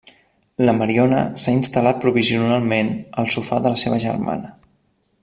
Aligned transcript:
La 0.67 0.73
Mariona 0.77 1.19
s'ha 1.43 1.53
instal·lat 1.57 2.01
provisionalment 2.05 2.91
al 3.25 3.29
sofà 3.37 3.63
de 3.67 3.75
la 3.77 3.83
seva 3.83 4.01
germana. 4.09 4.55